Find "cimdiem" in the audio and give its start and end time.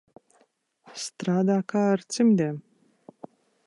2.17-2.61